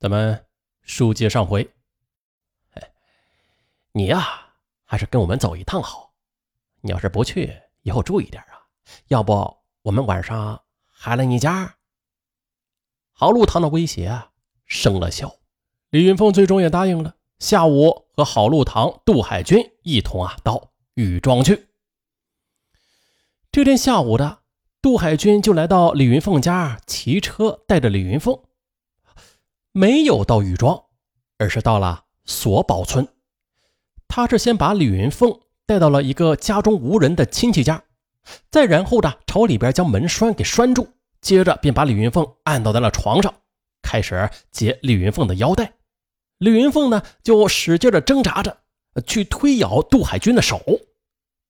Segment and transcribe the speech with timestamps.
[0.00, 0.46] 咱们
[0.82, 1.68] 书接上回，
[3.90, 6.12] 你呀，还是跟我们走一趟好。
[6.82, 8.62] 你要是不去，以后注意点啊。
[9.08, 11.74] 要不我们晚上还来你家。
[13.10, 14.30] 郝路堂的威胁啊
[14.66, 15.34] 生了效，
[15.90, 17.16] 李云凤最终也答应了。
[17.40, 21.70] 下午和郝路堂、杜海军一同啊到禹庄去。
[23.50, 24.42] 这天下午的，
[24.80, 28.40] 杜海军就来到李云凤家，骑车带着李云凤。
[29.72, 30.84] 没有到禹庄，
[31.38, 33.06] 而是到了索宝村。
[34.08, 37.84] 他是先把李云凤带到了一个家中无人的亲戚家，
[38.50, 40.88] 再然后呢，朝里边将门栓给拴住，
[41.20, 43.34] 接着便把李云凤按倒在了床上，
[43.82, 45.74] 开始解李云凤的腰带。
[46.38, 48.58] 李云凤呢，就使劲的挣扎着
[49.06, 50.60] 去推咬杜海军的手，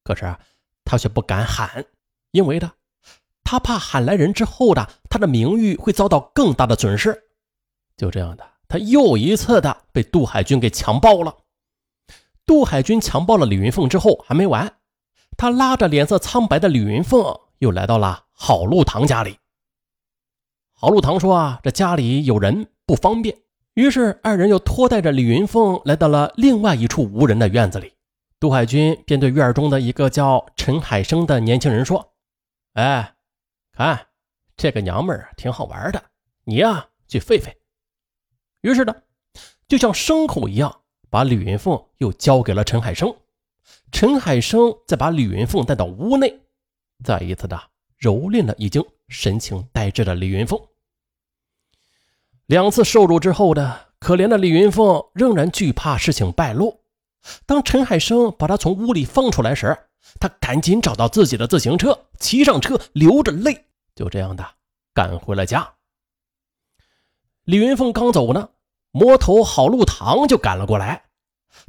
[0.02, 0.34] 可是
[0.84, 1.84] 他却不敢喊，
[2.32, 2.72] 因为呢，
[3.44, 7.27] 他怕喊来人之后的他的名誉会遭到更大的损失。
[7.98, 11.36] 就这样的，他又一次的被杜海军给强暴了。
[12.46, 14.72] 杜海军强暴了李云凤之后还没完，
[15.36, 19.36] 他拉着脸色苍白的李云凤又来到了郝路堂家里。
[20.72, 23.36] 郝路堂说：“啊，这家里有人不方便。”
[23.74, 27.92] 于是二人又拖带着李云凤来到了另外一处无人的院子里。
[28.40, 32.14] 杜海军便对院中的一个叫陈海生的年轻人说
[32.74, 33.14] ：“哎，
[33.72, 34.06] 看
[34.56, 36.02] 这个娘们儿挺好玩的，
[36.44, 37.56] 你呀去废废。”
[38.60, 38.94] 于是呢，
[39.66, 43.14] 就像牲口一样，把李云凤又交给了陈海生。
[43.92, 46.40] 陈海生再把李云凤带到屋内，
[47.04, 47.60] 再一次的
[48.00, 50.60] 蹂躏了已经神情呆滞的李云凤。
[52.46, 56.80] 两次受辱之后的可怜的李云凤仍然惧怕事情败露。
[57.44, 59.76] 当陈海生把他从屋里放出来时，
[60.18, 64.46] 他赶紧找到自己的自行车，骑上车，流着泪，就这样的
[64.94, 65.74] 赶回了家。
[67.48, 68.50] 李云凤刚走呢，
[68.90, 71.04] 魔头郝路堂就赶了过来。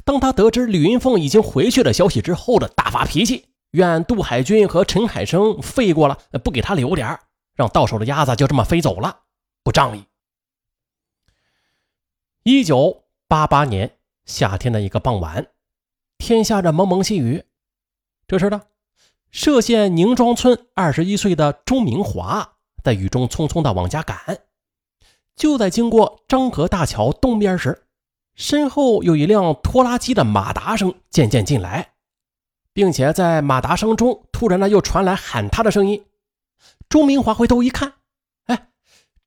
[0.04, 7.18] 当他得知李云凤已经回去的消息之后，的大发脾气，怨杜海军和陈海生废过了，不给他留点
[7.54, 9.20] 让到手的鸭子就这么飞走了，
[9.64, 10.04] 不仗义。
[12.42, 15.46] 一九八八年夏天的一个傍晚，
[16.18, 17.44] 天下着蒙蒙细雨。
[18.28, 18.60] 这时呢，
[19.32, 24.40] 歙县宁庄村二十一岁的钟明华在雨中匆匆的往家赶。
[25.40, 27.84] 就在经过漳河大桥东边时，
[28.34, 31.94] 身后有一辆拖拉机的马达声渐渐进来，
[32.74, 36.04] 并且在马达声中，突然呢又传来喊他的声音。
[36.90, 37.94] 钟明华回头一看，
[38.48, 38.68] 哎，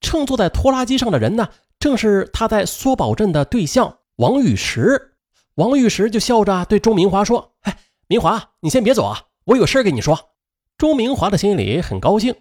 [0.01, 5.15] 乘坐在拖拉机上的人呢，正是他在缩宝镇的对象王玉石。
[5.55, 10.29] 王玉石就笑着对钟明华说：“哎，明华，你先别走啊，我有事跟你说。”
[10.77, 12.35] 钟明华的心里很高兴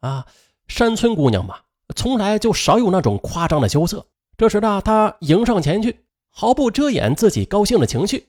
[0.00, 0.26] 啊，
[0.68, 1.60] 山村姑娘嘛。
[1.94, 4.06] 从来就少有那种夸张的羞涩。
[4.36, 8.28] 这时呢，他迎上前去，毫不遮掩自己高兴的情绪。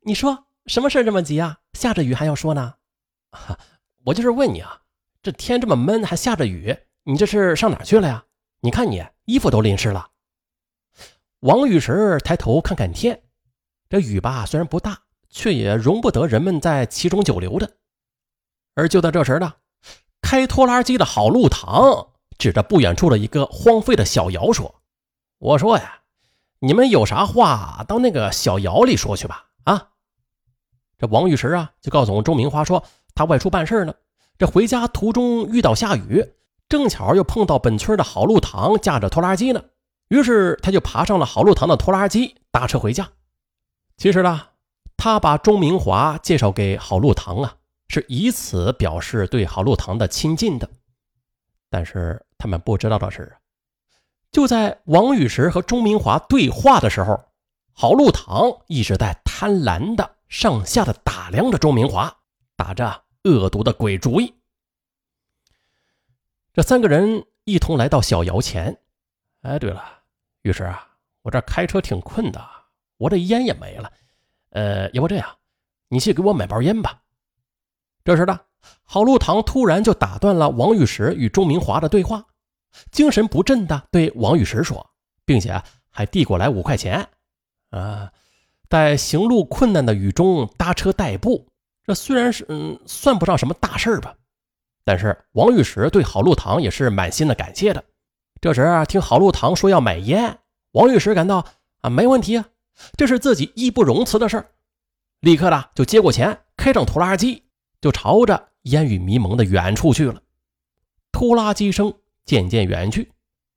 [0.00, 1.58] 你说什么事这么急啊？
[1.72, 2.74] 下着雨还要说呢？
[4.04, 4.82] 我就是问你啊，
[5.22, 8.24] 这天这么闷，还下着雨，你这是上哪去了呀？
[8.60, 10.08] 你看你衣服都淋湿了。
[11.40, 13.22] 王雨石抬头看看天，
[13.90, 17.76] 这雨吧虽然不大，却也容不得人们在其中久留的。
[18.74, 19.52] 而就在这时呢，
[20.22, 22.13] 开拖拉机的郝路堂。
[22.38, 24.82] 指着不远处的一个荒废的小窑说
[25.38, 26.00] ：“我说呀，
[26.58, 29.88] 你们有啥话到那个小窑里说去吧。”啊，
[30.98, 32.84] 这王玉石啊就告诉周明华说，
[33.14, 33.94] 他外出办事呢，
[34.38, 36.32] 这回家途中遇到下雨，
[36.68, 39.62] 正巧又碰到本村的郝路堂驾着拖拉机呢，
[40.08, 43.08] 于是他就爬上了郝路堂的拖拉机，搭车回家。
[43.96, 44.48] 其实呢，
[44.96, 47.56] 他把钟明华介绍给郝路堂啊，
[47.88, 50.68] 是以此表示对郝路堂的亲近的。
[51.74, 53.36] 但是他们不知道的是，
[54.30, 57.20] 就在王玉石和钟明华对话的时候，
[57.72, 62.16] 郝路堂一直在贪婪的上下的打量着钟明华，
[62.54, 64.32] 打着恶毒的鬼主意。
[66.52, 68.78] 这三个人一同来到小窑前。
[69.40, 69.82] 哎，对了，
[70.42, 70.86] 玉石啊，
[71.22, 72.40] 我这开车挺困的，
[72.98, 73.92] 我这烟也没了。
[74.50, 75.28] 呃，要不这样，
[75.88, 77.02] 你去给我买包烟吧。
[78.04, 78.38] 这时呢。
[78.82, 82.24] 郝路堂突然就打断了王玉石与钟明华的对话，
[82.90, 84.88] 精神不振的对王玉石说，
[85.26, 85.60] 并且
[85.90, 87.06] 还递过来五块钱。
[87.70, 88.10] 啊，
[88.70, 91.46] 在行路困难的雨中搭车代步，
[91.84, 94.14] 这虽然是嗯算不上什么大事吧，
[94.82, 97.84] 但是王玉石对郝路堂也是满心的感谢的。
[98.40, 100.38] 这时听郝路堂说要买烟，
[100.72, 101.44] 王玉石感到
[101.82, 102.46] 啊没问题啊，
[102.96, 104.46] 这是自己义不容辞的事儿，
[105.20, 107.42] 立刻的就接过钱，开上拖拉机
[107.84, 108.48] 就朝着。
[108.62, 110.22] 烟雨迷蒙的远处去了，
[111.12, 111.92] 拖拉机声
[112.24, 113.12] 渐渐远去，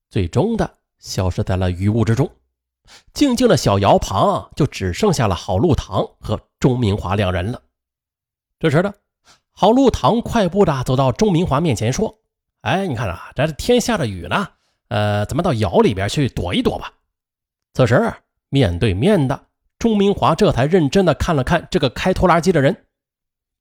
[0.09, 0.69] 最终的
[0.99, 2.29] 消失在了雨雾之中。
[3.13, 7.61] 静静的小窑旁就只剩下了郝路堂和钟明华两人了。
[8.59, 8.93] 这时呢，
[9.53, 12.19] 郝路堂快步的走到钟明华面前说
[12.59, 14.49] ：“哎，你看啊，这天下着雨呢，
[14.89, 16.91] 呃，咱们到窑里边去躲一躲吧。”
[17.75, 18.13] 此时
[18.49, 19.47] 面对面的
[19.79, 22.85] 钟明华这才认真的看了看这个开拖拉机的人，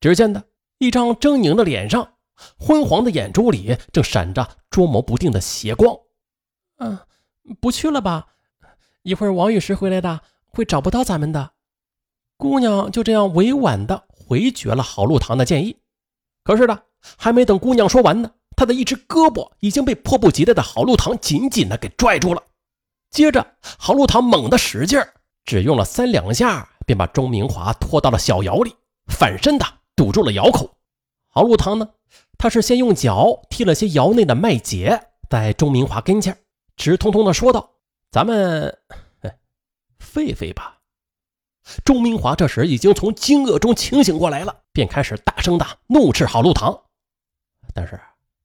[0.01, 0.43] 只见的
[0.79, 2.15] 一张狰狞的脸上，
[2.59, 5.97] 昏黄的眼珠里正闪着捉摸不定的邪光。
[6.79, 6.99] 嗯，
[7.61, 8.27] 不去了吧？
[9.03, 11.53] 一会儿王玉石回来的，会找不到咱们的。
[12.37, 15.79] 姑娘就这样委婉的回绝了郝路堂的建议。
[16.45, 16.79] 可是呢，
[17.17, 22.43] 还没等姑娘说完呢，她的一只胳膊已经被迫不及待的郝路堂紧紧的给拽住了。
[23.11, 25.01] 接着，郝路堂猛地使劲
[25.45, 28.75] 只用了三两下，便把钟明华拖到了小窑里，
[29.07, 29.65] 反身的
[29.97, 30.77] 堵住了窑口。
[31.29, 31.89] 郝路堂呢，
[32.39, 36.39] 他是先用脚踢了些窑内的麦秸，在钟明华跟前
[36.77, 37.73] 直通通的说道。
[38.13, 38.79] 咱们，
[39.99, 40.79] 废废吧。
[41.85, 46.85] 钟明华这时已经从惊愕中清醒过来了，便开始大声的怒斥郝路堂。
[47.75, 48.01] 但是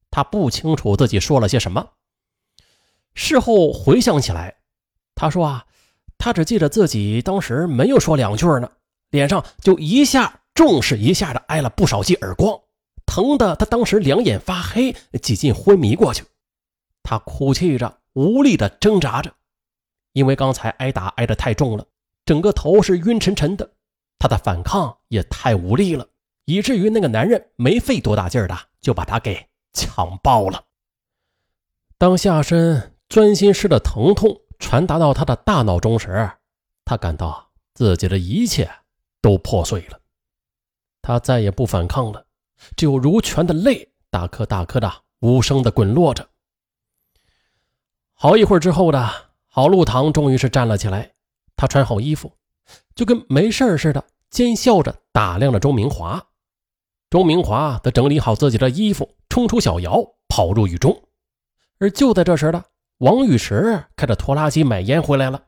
[0.09, 1.92] 他不清楚自己说了些什么。
[3.13, 4.57] 事后回想起来，
[5.13, 5.65] 他说啊，
[6.18, 8.71] 他只记得自己当时没有说两句呢，
[9.12, 12.62] 脸上就一下重是一下子挨了不少记耳光，
[13.08, 16.24] 疼的他当时两眼发黑，几近昏迷过去。
[17.02, 19.34] 他哭泣着，无力的挣扎着。
[20.13, 21.88] 因为刚才挨打挨得太重了，
[22.25, 23.72] 整个头是晕沉沉的，
[24.19, 26.08] 他的反抗也太无力了，
[26.46, 30.63] 以至于那个男人没费多大劲儿的就把他给强暴了。
[31.98, 36.30] 当下身钻心式的疼痛传达到他的大脑中时，
[36.86, 38.69] 他感到自己的一切
[39.24, 40.00] 都破碎了，
[41.12, 42.25] 他再也不反抗了，
[42.78, 46.25] 只有如泉的泪大颗大颗的无声的滚落着。
[48.13, 49.10] 好一会儿之后的。
[49.54, 51.12] 郝路堂终于是站了起来，
[51.58, 52.31] 他穿好衣服，
[52.96, 56.25] 就跟没事似的，奸笑着打量着钟明华。
[57.10, 60.98] 钟明华则整理好自己的衣服，冲出小窑，跑入雨中。
[61.80, 62.63] 而就在这时的
[63.00, 65.44] 王玉石开着拖拉机买烟回来了，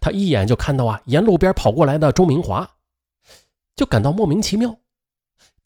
[0.00, 2.66] 他一眼就看到啊，沿路边跑过来的钟明华，
[3.76, 4.74] 就感到莫名其妙，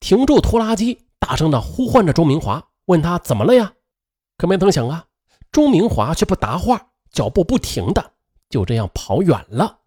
[0.01, 3.73] 停住拖拉机，大声的呼唤着钟明华，问他怎么了呀？
[4.37, 5.07] 可没曾想啊，
[5.51, 6.93] 钟明华却不答话。
[7.13, 8.13] 脚步不停的
[8.51, 9.79] 就这样跑远了，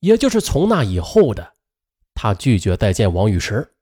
[0.00, 1.52] 也就是从那以后的，
[2.12, 3.72] 他拒绝再见王玉石，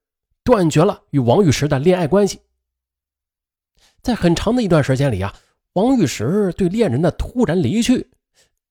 [0.43, 2.39] 断绝了与王玉石的恋爱关系。
[4.03, 5.35] 在很长的一段时间里啊，
[5.73, 8.11] 王玉石对恋人的突然离去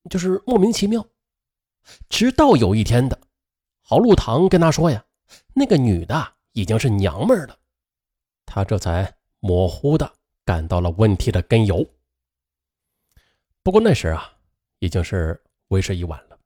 [0.08, 1.04] 就是莫名其妙，
[2.08, 3.18] 直到有一天的，
[3.82, 5.04] 郝路堂跟他说呀，
[5.54, 7.58] 那个女的已经是娘们了，
[8.46, 10.12] 他这才模糊的
[10.44, 11.86] 感到了问题的根由。
[13.62, 14.32] 不过那时啊，
[14.78, 16.38] 已经是为时已晚了。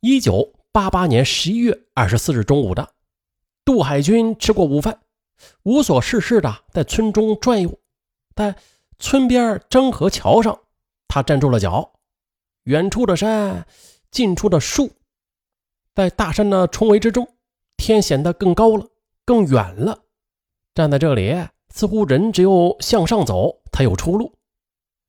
[0.00, 2.94] 一九八八年十一月二十四日中午的，
[3.64, 5.00] 杜海军吃过午饭，
[5.62, 7.80] 无所事事的在村中转悠，
[8.34, 8.56] 在
[8.98, 10.60] 村边漳河桥上，
[11.08, 11.94] 他站住了脚。
[12.64, 13.66] 远处的山，
[14.10, 14.92] 近处的树，
[15.96, 17.26] 在大山的重围之中，
[17.78, 18.86] 天显得更高了，
[19.24, 20.00] 更远了。
[20.74, 21.34] 站在这里，
[21.70, 24.34] 似乎人只有向上走才有出路。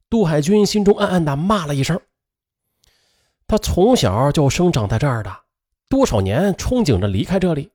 [0.10, 2.00] 杜海军心中暗暗的骂了一声。
[3.48, 5.40] 他从小就生长在这儿的，
[5.90, 7.70] 多少年憧憬着离开这里，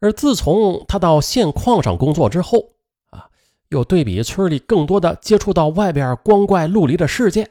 [0.00, 2.70] 而自从他到县矿上工作之后，
[3.10, 3.28] 啊，
[3.68, 7.50] 又对比村里更多的接触到外边光怪陆离的世界。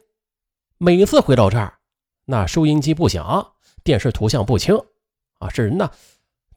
[0.79, 1.77] 每次回到这儿，
[2.25, 3.51] 那收音机不响，
[3.85, 4.75] 电视图像不清，
[5.39, 5.89] 啊，这人呢，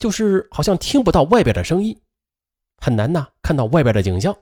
[0.00, 1.96] 就是好像听不到外边的声音，
[2.78, 4.36] 很难呐看到外边的景象。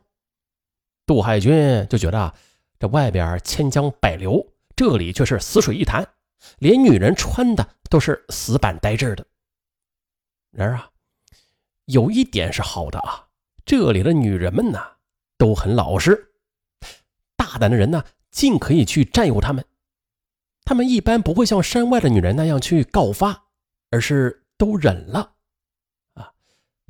[1.05, 2.33] 杜海军就觉得。
[2.79, 6.07] 这外边千江百流，这里却是死水一潭，
[6.59, 9.27] 连女人穿的都是死板呆滞的。
[10.51, 10.91] 然而啊，
[11.87, 13.29] 有一点是好的啊，
[13.65, 14.79] 这里的女人们呢
[15.39, 16.35] 都很老实，
[17.35, 19.65] 大胆的人呢尽可以去占有她们。
[20.67, 23.45] 他们一般不会像山外的女人那样去告发，
[23.91, 25.35] 而是都忍了
[26.15, 26.33] 啊，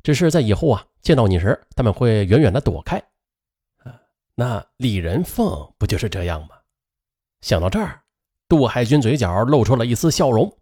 [0.01, 3.01] 只是在以后啊见到你时，他们会远远的躲开。
[4.33, 6.55] 那李仁凤不就是这样吗？
[7.41, 8.01] 想到这儿，
[8.47, 10.57] 杜海军嘴角露出了一丝笑容。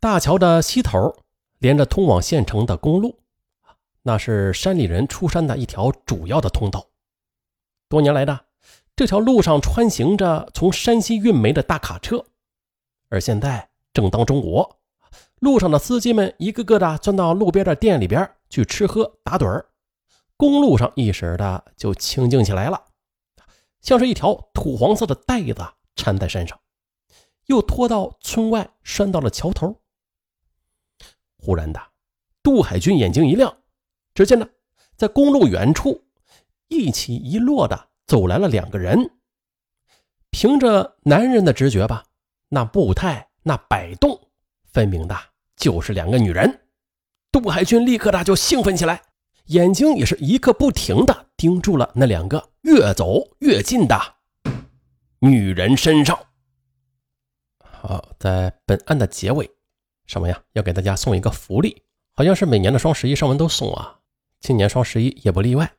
[0.00, 1.14] 大桥的西头
[1.58, 3.20] 连着通往县城的公路，
[4.02, 6.88] 那是山里人出山的一条主要的通道。
[7.88, 8.46] 多年来的
[8.96, 12.24] 这条路上穿行着从山西运煤的大卡车，
[13.08, 14.64] 而现在正当中午，
[15.40, 19.66] 路上的司机们一个个的钻到路边的店里边去吃喝打盹儿。
[20.36, 22.84] 公路上一时的就清静起来了，
[23.80, 25.56] 像是一条土黄色的带子
[25.96, 26.60] 缠在身上，
[27.46, 29.80] 又拖到村外拴到了桥头。
[31.38, 31.80] 忽然的，
[32.44, 33.56] 杜海军眼睛一亮，
[34.14, 34.48] 只见呢，
[34.96, 36.04] 在公路远处
[36.68, 39.10] 一起一落的走来了两个人。
[40.30, 42.04] 凭着男人的直觉吧，
[42.48, 44.20] 那步态、那摆动，
[44.64, 45.16] 分明的
[45.56, 46.60] 就是两个女人。
[47.30, 49.02] 杜海军立刻的就兴奋起来，
[49.46, 53.96] 眼睛也是一刻不停的盯住了那两个越走越近的
[55.20, 56.18] 女人身上。
[57.60, 59.50] 好，在本案的结尾。
[60.06, 61.82] 上文呀，要给大家送一个福利，
[62.12, 63.98] 好像是每年的双十一上文都送啊，
[64.40, 65.72] 今年双十一也不例外，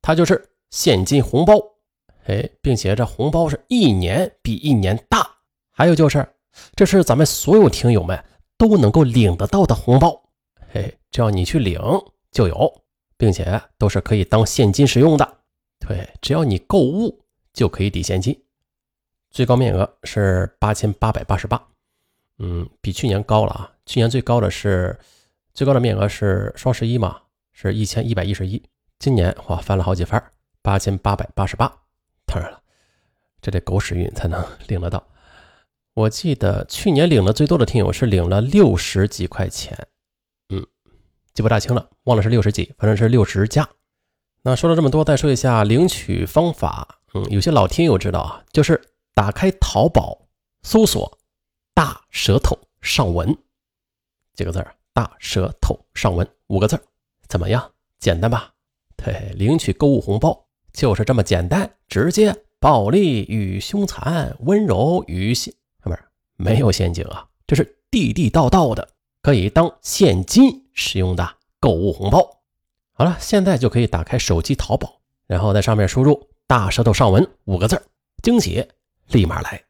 [0.00, 1.54] 它就是现金红包，
[2.26, 5.28] 哎，并且这红包是一年比一年大，
[5.70, 6.26] 还有就是，
[6.76, 8.22] 这是咱们所有听友们
[8.56, 10.22] 都能够领得到的红包，
[10.70, 11.80] 嘿，只要你去领
[12.30, 12.72] 就有，
[13.16, 15.38] 并且都是可以当现金使用的，
[15.80, 17.20] 对，只要你购物
[17.52, 18.40] 就可以抵现金，
[19.30, 21.60] 最高面额是八千八百八十八。
[22.38, 23.70] 嗯，比去年高了啊！
[23.86, 24.98] 去年最高的是
[25.54, 27.20] 最高的面额是双十一嘛，
[27.52, 28.60] 是一千一百一十一。
[28.98, 30.22] 今年哇，翻了好几番，
[30.60, 31.81] 八千八百八十八。
[32.32, 32.58] 当然了，
[33.42, 35.06] 这得狗屎运才能 领得到。
[35.92, 39.76] 我记得去年领的最多的听友是领了六十几块钱，
[40.48, 40.66] 嗯，
[41.34, 43.68] 记不大清了，忘了是六十几，反正是六十加。
[44.40, 47.00] 那说了这么多，再说一下领取方法。
[47.12, 48.80] 嗯，有些老听友知道啊，就是
[49.12, 50.26] 打开淘宝
[50.62, 51.18] 搜索。
[51.74, 53.34] 大舌头上文
[54.34, 56.82] 几个字儿，大舌头上文五个字儿，
[57.28, 57.72] 怎么样？
[57.98, 58.52] 简单吧？
[58.96, 60.41] 对，领取购物红包
[60.72, 65.52] 就是这么简单，直接暴力与凶残，温柔与陷，
[65.82, 65.98] 不是
[66.36, 68.88] 没有陷阱啊，这是地地道道的，
[69.22, 72.20] 可以当现金使用的购物红包。
[72.94, 77.82] 好了，现在就可以打开手机淘宝，然后在上面输入“大舌头上文”五个字，
[78.22, 78.66] 惊喜
[79.08, 79.62] 立马来。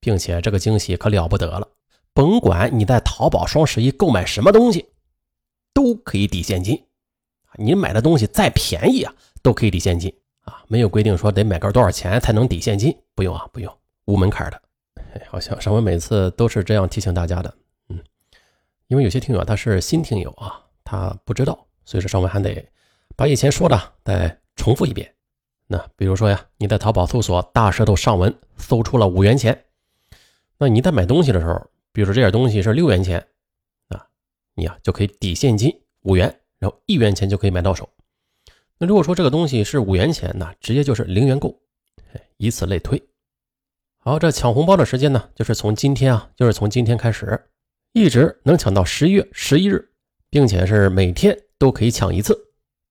[0.00, 1.66] 并且这个惊喜可了不得了，
[2.12, 4.86] 甭管你在淘宝双十一购买什么东西，
[5.72, 6.84] 都可以抵现金。
[7.54, 13.74] 你买的东西再便宜啊，都可以抵现金啊，没有规定说得买个多少钱才能抵现金，不用啊，不用，
[14.06, 14.60] 无门槛的。
[15.28, 17.54] 好像上回每次都是这样提醒大家的，
[17.88, 17.98] 嗯，
[18.88, 22.68] 因为有些听友他是新听友啊，他不知道，所以说上回还得
[23.16, 25.14] 把以前说的再重复一遍。
[25.66, 29.64] 那比如说呀，你在淘宝搜索“大舌头上文”，搜出了五元钱。
[30.58, 33.24] 那你在买东西的时候，比如说这件东西是六元钱，
[33.88, 34.06] 啊，
[34.54, 35.72] 你啊就可以抵现金
[36.02, 37.88] 五元，然后一元钱就可以买到手。
[38.78, 41.60] 那如果说这个东西是五元钱，那直接就是零元购，
[42.36, 43.02] 以此类推。
[43.98, 47.40] 好，这抢红包的时间呢，就是从今天啊，就是从今天开始，
[47.92, 49.88] 一直能抢到十一月十一日，
[50.28, 52.38] 并且是每天都可以抢一次。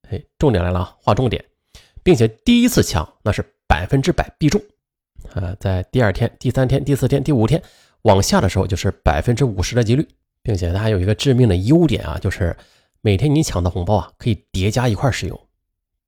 [0.10, 1.44] 哎，重点来了啊，划重点，
[2.02, 4.60] 并且第一次抢那是百分之百必中。
[5.34, 7.62] 呃，在第二天、第三天、第四天、第五天
[8.04, 10.08] 往下的时候，就是百分之五十的几率，
[10.42, 12.56] 并且它还有一个致命的优点啊，就是
[13.02, 15.40] 每天你抢的红包啊，可以叠加一块使用。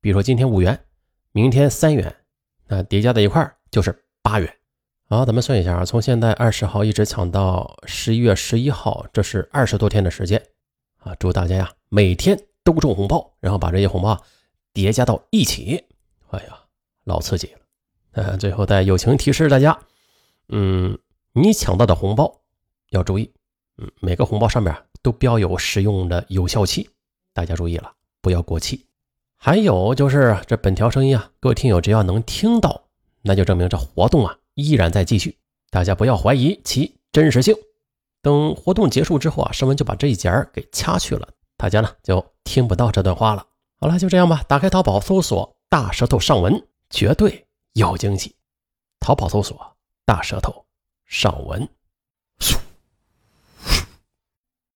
[0.06, 0.84] 比如说今天五元，
[1.32, 2.14] 明天三元，
[2.68, 4.56] 那叠加在一块就是八元。
[5.08, 10.40] 好，咱们算一下啊，从现在二十号一直抢到十一月十一号，这是二十多天的时间
[10.98, 11.12] 啊！
[11.16, 14.16] 祝大家呀，每天都中红包，然后把这些红包
[14.72, 15.84] 叠加到一起，
[16.30, 16.56] 哎呀，
[17.02, 17.58] 老刺激了。
[18.12, 19.76] 呃， 最后再友情提示大家，
[20.50, 20.96] 嗯，
[21.32, 22.42] 你抢到的红包
[22.90, 23.28] 要注意，
[23.78, 24.72] 嗯，每个红包上面
[25.02, 26.88] 都标有使用的有效期，
[27.32, 28.86] 大家注意了，不要过期。
[29.38, 32.84] 还有就是这本条声音啊，各位听友只要能听到，
[33.22, 35.38] 那就证明这活动啊依然在继续，
[35.70, 37.54] 大家不要怀疑其真实性。
[38.22, 43.46] 等活动结束之后啊，声文就把这一节儿给掐去了，大家呢就听不到这段话了。
[43.78, 47.46] 好了，就这样吧，打开淘宝搜索“大舌头上文”，绝对。
[47.74, 48.34] 有惊喜！
[49.00, 49.76] 淘宝搜索
[50.06, 50.64] “大舌头”，
[51.04, 51.68] 上文。